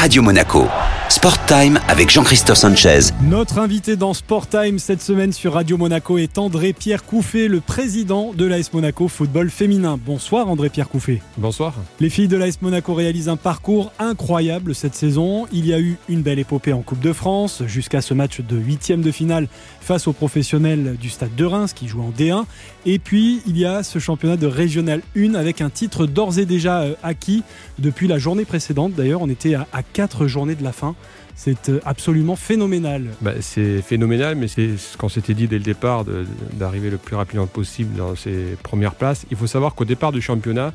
[0.00, 0.89] Radio Monaco.
[1.10, 3.00] Sport Time avec Jean-Christophe Sanchez.
[3.20, 8.32] Notre invité dans Sport Time cette semaine sur Radio Monaco est André-Pierre Couffet, le président
[8.32, 9.98] de l'AS Monaco Football Féminin.
[10.00, 11.20] Bonsoir André-Pierre Couffet.
[11.36, 11.74] Bonsoir.
[11.98, 15.48] Les filles de l'AS Monaco réalisent un parcours incroyable cette saison.
[15.52, 18.56] Il y a eu une belle épopée en Coupe de France jusqu'à ce match de
[18.56, 19.48] huitième de finale
[19.80, 22.44] face aux professionnels du stade de Reims qui jouent en D1.
[22.86, 26.46] Et puis il y a ce championnat de Régional 1 avec un titre d'ores et
[26.46, 27.42] déjà euh, acquis
[27.80, 28.92] depuis la journée précédente.
[28.94, 30.94] D'ailleurs, on était à, à quatre journées de la fin.
[31.42, 33.06] C'est euh, absolument phénoménal.
[33.22, 36.04] Bah, c'est phénoménal, mais c'est ce qu'on s'était dit dès le départ,
[36.52, 39.24] d'arriver le plus rapidement possible dans ces premières places.
[39.30, 40.74] Il faut savoir qu'au départ du championnat,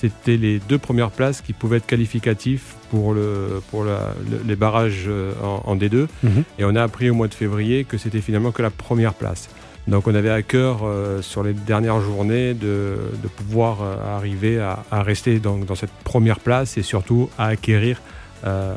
[0.00, 4.12] c'était les deux premières places qui pouvaient être qualificatifs pour, le, pour la,
[4.44, 6.08] les barrages euh, en, D2.
[6.24, 6.42] Mhm.
[6.58, 9.50] Et on a appris au mois de février que c'était finalement que la première place.
[9.86, 14.82] Donc on avait à cœur euh, sur les dernières journées de, de pouvoir arriver à,
[14.90, 18.00] à rester dans, dans, cette première place et surtout à acquérir
[18.44, 18.74] euh,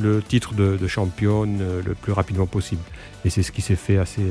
[0.00, 2.82] le titre de, championne euh, le plus rapidement possible.
[3.24, 4.22] Et c'est ce qui s'est fait assez.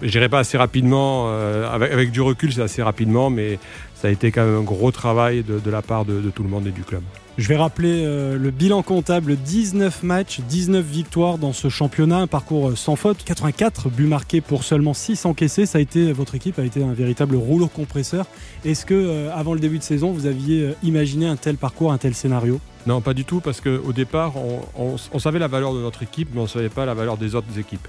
[0.00, 3.58] Je dirais pas assez rapidement, euh, avec, du recul, c'est assez rapidement, mais
[3.94, 6.66] ça a été quand même un gros travail de, la part de, tout le monde
[6.66, 7.02] et du club.
[7.36, 12.76] Je vais rappeler le bilan comptable 19 matchs, 19 victoires dans ce championnat, un parcours
[12.76, 15.66] sans faute, 84 buts marqués pour seulement 6 encaissés.
[15.66, 18.26] Ça a été, votre équipe a été un véritable rouleau compresseur.
[18.64, 22.14] Est-ce que, avant le début de saison, vous aviez imaginé un tel parcours, un tel
[22.14, 22.60] scénario?
[22.86, 24.34] Non, pas du tout, parce qu'au départ,
[24.76, 27.34] on, savait la valeur de notre équipe, mais on ne savait pas la valeur des
[27.34, 27.86] autres équipes.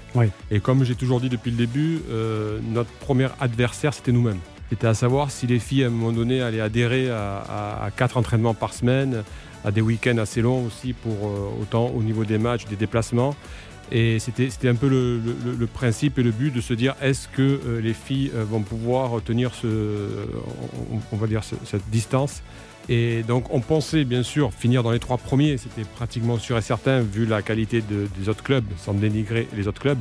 [0.50, 4.40] Et comme j'ai toujours dit depuis le début, euh, notre premier adversaire, c'était nous-mêmes.
[4.70, 8.54] C'était à savoir si les filles, à un moment donné, allaient adhérer à, quatre entraînements
[8.54, 9.22] par semaine,
[9.64, 13.36] à des week-ends assez longs aussi, pour euh, autant au niveau des matchs, des déplacements.
[13.90, 17.80] Et c'était un peu le, principe et le but de se dire est-ce que euh,
[17.80, 20.26] les filles vont pouvoir tenir ce,
[21.12, 22.42] on, va dire cette distance?
[22.88, 26.62] Et donc on pensait bien sûr finir dans les trois premiers, c'était pratiquement sûr et
[26.62, 29.98] certain vu la qualité des autres clubs, sans dénigrer les autres clubs.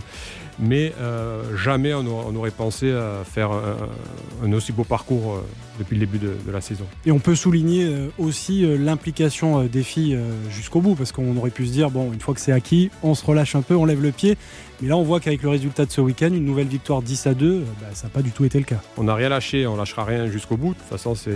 [0.59, 5.45] Mais euh, jamais on, aurait pensé à faire un, aussi beau parcours euh,
[5.77, 6.85] depuis le début de, la saison.
[7.05, 10.17] Et on peut souligner euh, aussi l'implication des filles
[10.49, 13.13] jusqu'au bout, parce qu'on aurait pu se dire, bon, une fois que c'est acquis, on
[13.13, 14.35] se relâche un peu, on lève le pied.
[14.81, 17.33] Mais là, on voit qu'avec le résultat de ce week-end, une nouvelle victoire 10 à
[17.33, 18.81] 2, bah, ça n'a pas du tout été le cas.
[18.97, 20.69] On n'a rien lâché, on lâchera rien jusqu'au bout.
[20.69, 21.31] De toute façon, c'est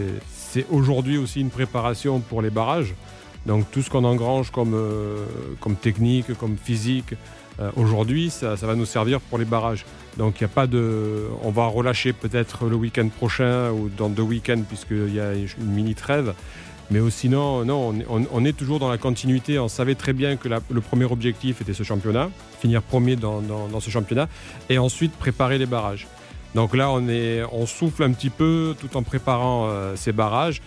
[0.70, 2.94] aujourd'hui aussi une préparation pour les barrages.
[3.46, 4.76] Donc tout ce qu'on engrange comme,
[5.60, 7.16] comme technique, comme physique,
[7.60, 9.86] euh, aujourd'hui, ça, va nous servir pour les barrages.
[10.18, 11.28] Donc il a pas de.
[11.44, 15.72] On va relâcher peut-être le week-end prochain ou dans deux week-ends puisqu'il y a une
[15.72, 16.34] mini trêve.
[16.90, 19.58] Mais sinon, non, on, est toujours dans la continuité.
[19.60, 22.30] On savait très bien que le premier objectif était ce championnat,
[22.60, 23.42] finir premier dans,
[23.80, 24.28] ce championnat,
[24.70, 26.06] et ensuite préparer les barrages.
[26.56, 30.62] Donc là, on, est, on souffle un petit peu tout en préparant euh, ces barrages.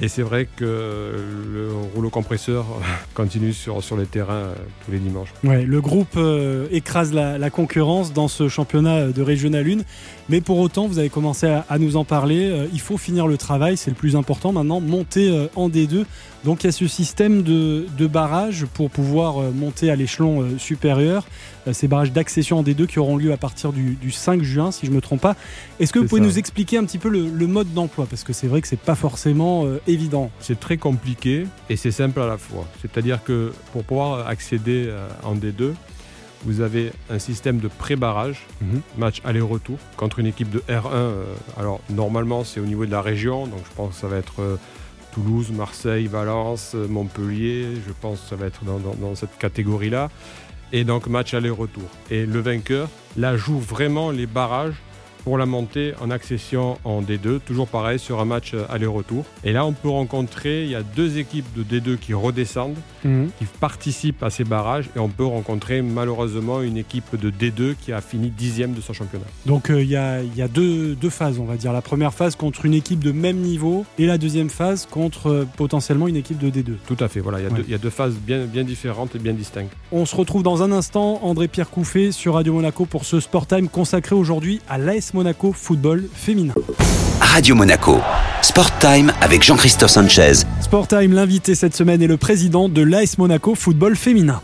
[0.00, 2.66] Et c'est vrai que le rouleau compresseur
[3.14, 4.54] continue sur, sur les terrains euh,
[4.84, 5.32] tous les dimanches.
[5.42, 9.78] Ouais, le groupe euh, écrase la, concurrence dans ce championnat de Régional 1.
[10.28, 12.48] Mais pour autant, vous avez commencé à, nous en parler.
[12.50, 16.04] Euh, il faut finir le travail, c'est le plus important maintenant, monter en D2.
[16.44, 21.26] Donc il y a ce système de, de barrage pour pouvoir monter à l'échelon supérieur.
[21.72, 24.90] Ces barrages d'accession en D2 qui auront lieu à partir du, 5 juin, si je
[24.90, 25.34] ne me trompe pas.
[25.80, 28.06] Est-ce que vous pouvez nous expliquer un petit peu le, mode d'emploi?
[28.08, 30.30] Parce que c'est vrai que c'est pas forcément évident.
[30.40, 32.66] C'est très compliqué et c'est simple à la fois.
[32.80, 35.72] C'est-à-dire que pour pouvoir accéder euh, en D2,
[36.44, 38.80] vous avez un système de pré-barrage, mhm.
[38.96, 40.86] match aller-retour, contre une équipe de R1.
[40.92, 41.24] Euh,
[41.58, 44.40] alors normalement c'est au niveau de la région, donc je pense que ça va être
[44.40, 44.56] euh,
[45.12, 50.10] Toulouse, Marseille, Valence, Montpellier, je pense que ça va être dans cette catégorie-là.
[50.72, 51.88] Et donc match aller-retour.
[52.10, 54.74] Et le vainqueur, là, joue vraiment les barrages
[55.28, 59.26] pour la montée en accession en D2, toujours pareil sur un match aller-retour.
[59.44, 63.28] Et là, on peut rencontrer, il y a deux équipes de D2 qui redescendent, mhm.
[63.38, 67.92] qui participent à ces barrages, et on peut rencontrer malheureusement une équipe de D2 qui
[67.92, 69.26] a fini dixième de son championnat.
[69.44, 71.74] Donc euh, il y, a, deux, phases, on va dire.
[71.74, 75.46] La première phase contre une équipe de même niveau, et la deuxième phase contre euh,
[75.58, 76.76] potentiellement une équipe de D2.
[76.86, 79.74] Tout à fait, voilà, il y, a deux phases bien, bien différentes et bien distinctes.
[79.92, 83.68] On se retrouve dans un instant, André-Pierre Couffet sur Radio Monaco pour ce Sport Time
[83.68, 85.17] consacré aujourd'hui à l'AS Monaco
[85.54, 86.54] football féminin.
[87.20, 87.98] Radio Monaco,
[88.42, 90.44] Sport Time avec Jean-Christophe Sanchez.
[90.60, 94.40] Sport Time, l'invité cette semaine est le président de l'AS Monaco football féminin.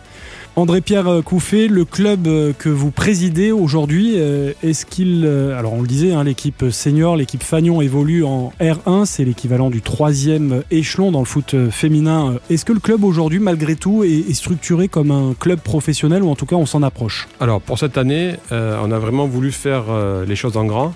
[0.57, 5.25] André-Pierre Couffet, le club euh, que vous présidez aujourd'hui, euh, est-ce qu'il...
[5.27, 9.69] Euh, alors on le disait, hein, l'équipe senior, l'équipe Fagnon évolue en R1, c'est l'équivalent
[9.69, 12.35] du troisième échelon dans le foot féminin.
[12.51, 16.37] Est-ce que le club aujourd'hui, malgré tout, est, structuré comme un club professionnel ou en
[16.37, 17.27] tout cas on s'en approche?
[17.41, 19.85] Alors pour cette année, on a vraiment voulu faire
[20.27, 20.93] les choses en grand.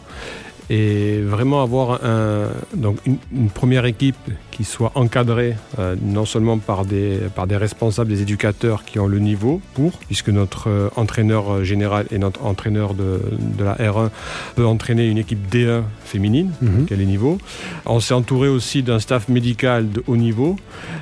[0.70, 4.16] Et vraiment avoir un, donc une, première équipe
[4.50, 9.06] qui soit encadrée euh, non seulement par des, par des responsables, des éducateurs qui ont
[9.06, 13.20] le niveau pour, puisque notre euh, entraîneur général et notre entraîneur de,
[13.58, 14.10] de, la R1
[14.56, 17.04] peut entraîner une équipe D1 féminine, mm -hmm.
[17.04, 17.38] niveau.
[17.86, 20.56] On s'est entouré aussi d'un staff médical de haut niveau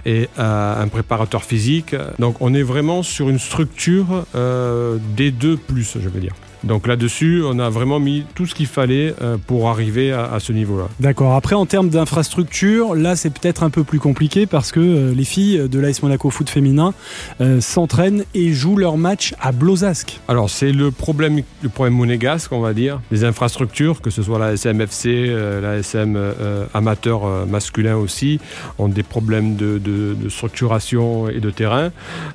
[0.05, 1.95] et euh, un préparateur physique.
[2.19, 5.59] Donc on est vraiment sur une structure euh, D2+,
[6.01, 6.35] je veux dire.
[6.65, 10.41] Donc là-dessus, on a vraiment mis tout ce qu'il fallait euh, pour arriver à, à
[10.41, 10.89] ce niveau-là.
[11.01, 11.35] D'accord.
[11.35, 15.25] Après, en termes d'infrastructure, là, c'est peut-être un peu plus compliqué parce que euh, les
[15.25, 16.95] filles de l'AS Monaco Foot féminin
[17.41, 20.21] euh, s'entraînent et jouent leur match à Blozasque.
[20.29, 23.01] Alors, c'est le problème, le problème monégasque, on va dire.
[23.11, 25.27] Les infrastructures, que ce soit la SMFC,
[25.61, 28.41] la SM euh, amateur masculin aussi,
[28.79, 31.91] ont des problèmes de, de, de structuration et de terrain.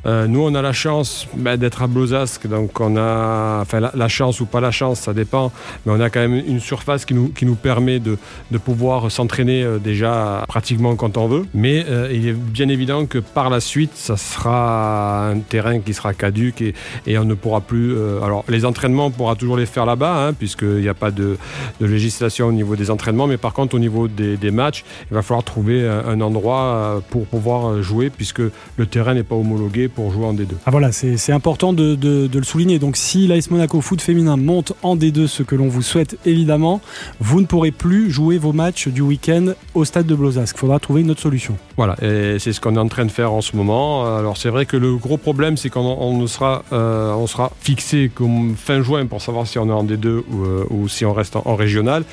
[0.05, 4.39] nous, on a la chance bah, d'être à Blozasque, donc on a enfin, la, chance
[4.39, 5.51] ou pas la chance, ça dépend.
[5.85, 8.17] Mais on a quand même une surface qui nous, qui nous permet de,
[8.51, 11.45] de pouvoir s'entraîner euh, déjà pratiquement quand on veut.
[11.53, 15.93] Mais euh, il est bien évident que par la suite, ça sera un terrain qui
[15.93, 16.73] sera caduque et,
[17.07, 17.95] et on ne pourra plus.
[17.95, 21.11] Euh, alors, les entraînements, on pourra toujours les faire là-bas, hein, puisqu'il n'y a pas
[21.11, 21.37] de,
[21.79, 23.27] de, législation au niveau des entraînements.
[23.27, 27.25] Mais par contre, au niveau des, des matchs, il va falloir trouver un, endroit pour
[27.25, 30.49] pouvoir jouer, puisque le terrain n'est pas homologué pour jouer en D2.
[30.65, 32.79] Ah voilà, c'est important de, de, de, le souligner.
[32.79, 36.81] Donc, si l'AS Monaco Foot féminin monte en D2, ce que l'on vous souhaite évidemment,
[37.19, 40.55] vous ne pourrez plus jouer vos matchs du week-end au stade de Blozasque.
[40.57, 41.57] Il faudra trouver une autre solution.
[41.77, 44.17] Voilà, et c'est ce qu'on est en train de faire en ce moment.
[44.17, 48.11] Alors c'est vrai que le gros problème, c'est qu'on on sera, euh, on sera fixé
[48.13, 51.13] comme fin juin pour savoir si on est en D2 ou, euh, ou si on
[51.13, 52.03] reste en, en, régional,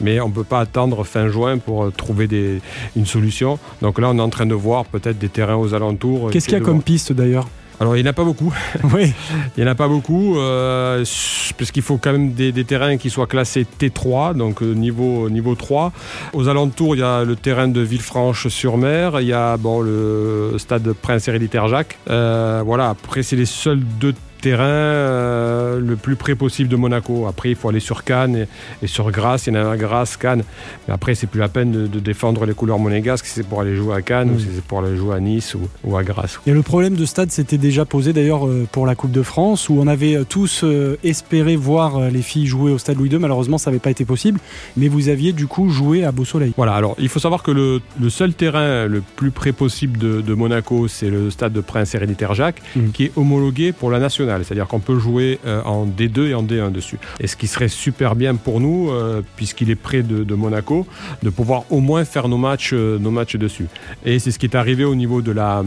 [0.00, 2.60] mais on ne peut pas attendre fin juin pour euh, trouver des,
[2.96, 3.58] une solution.
[3.82, 6.30] Donc là, on est en train de voir peut-être des terrains aux alentours.
[6.30, 7.48] Qu'est-ce qu'il y a comme piste d'ailleurs?
[7.80, 8.54] Alors il n'y en a pas beaucoup.
[8.92, 9.12] Oui.
[9.56, 11.04] il n'y en a pas beaucoup euh,
[11.58, 15.28] parce qu'il faut quand même des, des, terrains qui soient classés T3, donc euh, niveau,
[15.28, 15.92] niveau 3.
[16.32, 20.92] Aux alentours, il y a le terrain de Villefranche-sur-Mer, il y a bon, le stade
[20.92, 21.98] Prince Héréditaire Jacques.
[22.08, 24.14] Euh, voilà, après c'est les seuls deux
[24.46, 27.26] terrain euh, le plus près possible de Monaco.
[27.26, 28.46] Après, il faut aller sur Cannes et,
[28.84, 29.48] et sur Grasse.
[29.48, 30.44] Il y en a un Grasse, Cannes.
[30.86, 33.60] Mais après, c'est plus la peine de, de, défendre les couleurs monégasques si c'est pour
[33.60, 34.34] aller jouer à Cannes mmh.
[34.36, 36.38] ou si c'est pour aller jouer à Nice ou, ou, à Grasse.
[36.46, 39.68] Et le problème de stade s'était déjà posé d'ailleurs euh, pour la Coupe de France
[39.68, 40.64] où on avait euh, tous
[41.02, 43.18] espéré voir les filles jouer au stade Louis II.
[43.18, 44.38] Malheureusement, ça n'avait pas été possible.
[44.76, 46.52] Mais vous aviez du coup joué à Beau Soleil.
[46.56, 50.20] Voilà, alors il faut savoir que le, le seul terrain le plus près possible de,
[50.20, 52.90] de Monaco, c'est le stade de Prince Héréditaire Jacques, mmh.
[52.90, 54.35] qui est homologué pour la nationale.
[54.44, 56.98] C'est-à-dire qu'on peut jouer euh, en D2 et en D1 dessus.
[57.20, 60.86] Et ce qui serait super bien pour nous, euh, puisqu'il est près de, Monaco,
[61.22, 63.66] de pouvoir au moins faire nos matchs, euh, nos matchs dessus.
[64.04, 65.62] Et c'est ce qui est arrivé au niveau de la,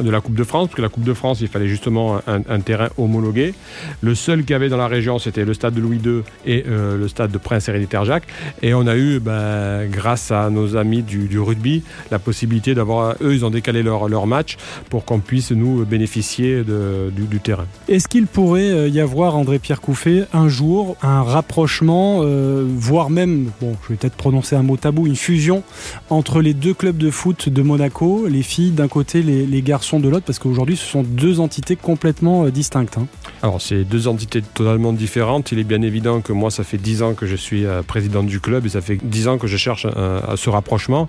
[0.00, 2.60] de la Coupe de France, parce que la Coupe de France, il fallait justement un,
[2.60, 3.54] terrain homologué.
[4.00, 6.64] Le seul qu'il y avait dans la région, c'était le stade de Louis II et
[6.66, 8.26] le stade de Prince Héréditaire Jacques.
[8.62, 13.34] Et on a eu, ben, grâce à nos amis du, rugby, la possibilité d'avoir, eux,
[13.34, 14.56] ils ont décalé leur, leur match
[14.90, 17.66] pour qu'on puisse nous bénéficier du, terrain.
[18.08, 23.76] Qu'il pourrait euh, y avoir, André-Pierre Couffet, un jour, un rapprochement, euh, voire même, bon,
[23.82, 25.62] je vais peut-être prononcer un mot tabou, une fusion
[26.08, 30.08] entre les deux clubs de foot de Monaco, les filles d'un côté, les, garçons de
[30.08, 32.96] l'autre, parce qu'aujourd'hui, ce sont deux entités complètement euh, distinctes.
[32.96, 33.06] Hein.
[33.42, 35.52] Alors, c'est deux entités totalement différentes.
[35.52, 38.40] Il est bien évident que moi, ça fait dix ans que je suis président du
[38.40, 41.08] club et ça fait dix ans que je cherche à ce rapprochement.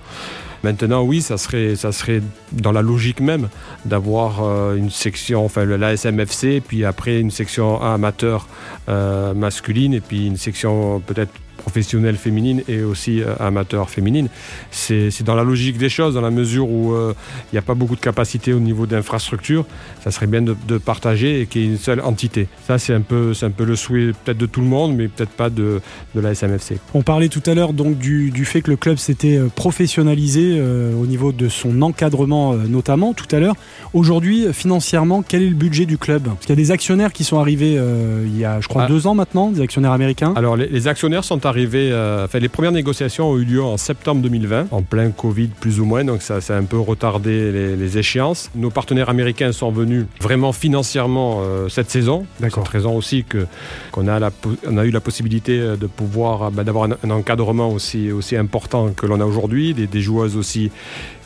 [0.63, 3.49] Maintenant, oui, ça serait, dans la logique même
[3.85, 8.47] d'avoir une section, enfin la SMFC, après une section amateur
[8.87, 11.33] euh, masculine, et puis une section peut-être
[11.69, 14.27] professionnelle féminine et aussi euh, amateur féminine.
[14.71, 17.13] C'est dans la logique des choses, dans la mesure où il euh,
[17.53, 19.65] n'y a pas beaucoup de capacité au niveau d'infrastructure,
[20.03, 22.47] ça serait bien de, de partager et qu'il y ait une seule entité.
[22.65, 25.29] Ça, c'est un, peu, un peu le souhait peut-être de tout le monde, mais peut-être
[25.31, 25.81] pas de,
[26.15, 26.77] de la SMFC.
[26.93, 30.93] On parlait tout à l'heure donc du, du, fait que le club s'était professionnalisé euh,
[30.93, 33.55] au niveau de son encadrement euh, notamment tout à l'heure.
[33.93, 36.23] Aujourd'hui, financièrement, quel est le budget du club?
[36.23, 38.83] Parce qu'il y a des actionnaires qui sont arrivés euh, il y a, je crois,
[38.83, 38.87] ah.
[38.87, 40.33] deux ans maintenant, des actionnaires américains.
[40.35, 43.77] Alors, les, les actionnaires sont arrivés, euh, enfin, les premières négociations ont eu lieu en
[43.77, 47.51] septembre 2020, en plein Covid plus ou moins, donc ça, ça a un peu retardé
[47.51, 48.51] les, les échéances.
[48.55, 52.25] Nos partenaires américains sont venus vraiment financièrement euh, cette saison.
[52.39, 53.45] Cette raison aussi que
[53.91, 54.31] qu'on a, la,
[54.67, 58.91] on a eu la possibilité de pouvoir bah, d'avoir un, un, encadrement aussi, aussi important
[58.91, 60.71] que l'on a aujourd'hui, des, des joueuses aussi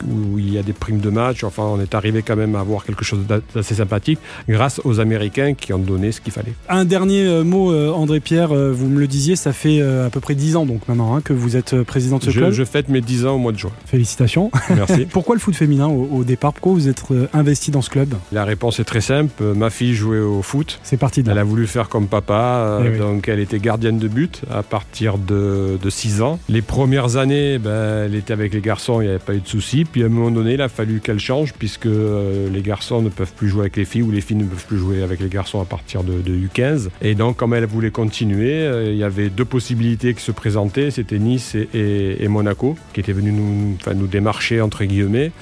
[0.06, 1.44] où il y a des primes de match.
[1.44, 3.20] Enfin, on est arrivé quand même à avoir quelque chose
[3.54, 6.54] d'assez sympathique grâce aux Américains qui ont donné ce qu'il fallait.
[6.68, 10.56] Un dernier mot, André Pierre, vous me le disiez, ça fait à peu près 10
[10.56, 12.52] ans donc maintenant hein, que vous êtes président de ce club.
[12.52, 13.72] Je fête mes 10 ans au mois de juin.
[13.86, 14.50] Félicitations.
[14.70, 15.06] Merci.
[15.10, 17.02] Pourquoi le foot féminin au, départ Pourquoi vous êtes
[17.32, 18.14] investi dans ce club?
[18.32, 19.42] La réponse est très simple.
[19.42, 20.78] Ma fille jouait au foot.
[20.84, 24.06] C'est parti de Elle a voulu faire comme papa, eh donc elle était gardienne de
[24.06, 26.38] but à partir de, de 6 ans.
[26.48, 29.48] Les premières années, ben, elle était avec les garçons, il n'y avait pas eu de
[29.48, 29.84] soucis.
[29.84, 33.32] Puis à un moment donné, il a fallu qu'elle change puisque les garçons ne peuvent
[33.32, 35.60] plus jouer avec les filles ou les filles ne peuvent plus jouer avec les garçons
[35.60, 36.88] à partir de, U15.
[37.02, 40.74] Et donc, comme elle voulait continuer, euh, il y avait deux possibilités qui se présentaient
[40.90, 45.32] c'était Nice et, Monaco, qui étaient venus nous, enfin, nous démarcher, entre guillemets.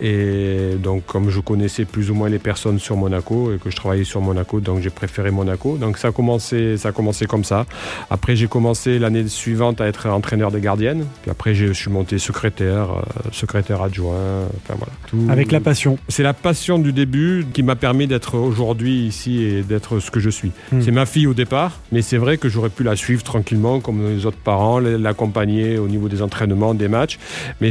[0.00, 3.76] Et donc, comme je connaissais plus ou moins les personnes sur Monaco et que je
[3.76, 5.78] travaillais sur Monaco, donc j'ai préféré Monaco.
[5.78, 7.66] Donc, ça a commencé, ça a commencé comme ça.
[8.10, 11.06] Après, j'ai commencé l'année suivante à être entraîneur des gardiennes.
[11.22, 14.44] Puis après, je suis monté secrétaire, euh, secrétaire adjoint.
[14.62, 15.32] Enfin, voilà.
[15.32, 15.98] Avec la passion.
[16.08, 20.20] C'est la passion du début qui m'a permis d'être aujourd'hui ici et d'être ce que
[20.20, 20.52] je suis.
[20.72, 20.82] Hmm.
[20.82, 24.05] C'est ma fille au départ, mais c'est vrai que j'aurais pu la suivre tranquillement comme
[24.08, 27.18] les autres parents, l'accompagner au niveau des entraînements, des matchs.
[27.60, 27.70] Mais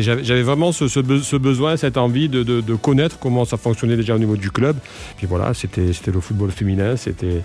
[0.00, 4.50] j'avais vraiment ce, besoin, cette envie de, connaître comment ça fonctionnait déjà au niveau du
[4.50, 4.76] club.
[5.16, 7.42] Puis voilà, c'était le football féminin, c'était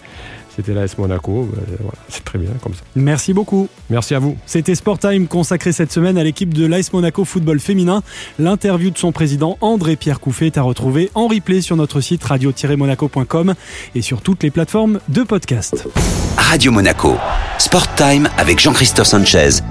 [0.57, 1.47] c'était l'AS Monaco.
[1.53, 1.77] Ben,
[2.09, 2.81] c'est très bien comme ça.
[2.95, 3.69] Merci beaucoup.
[3.89, 4.35] Merci à vous.
[4.47, 8.01] C'était Sport Time consacré cette semaine à l'équipe de l'AS Monaco football féminin.
[8.39, 13.53] L'interview de son président André-Pierre Couffet est à retrouver en replay sur notre site radio-monaco.com
[13.93, 15.87] et sur toutes les plateformes de podcast.
[16.37, 17.15] Radio Monaco.
[17.59, 19.61] Sport Time avec Jean-Christophe Sanchez